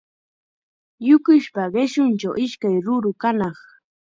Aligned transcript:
Yukispa 1.07 1.63
qishunchaw 1.73 2.35
ishkay 2.45 2.75
ruru 2.85 3.11
kanaq. 3.21 3.57